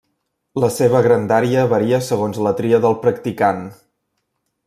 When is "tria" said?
2.63-2.79